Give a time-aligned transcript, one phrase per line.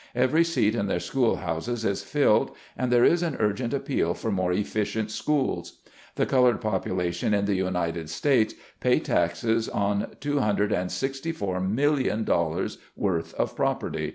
[0.15, 4.51] Every seat in their schoolhouses is filled, and there is an urgent appeal for more
[4.51, 5.77] efficient schools.
[6.15, 13.55] The colored pop ulation in the United States pay taxes on $264,000, 000 worth of
[13.55, 14.09] property.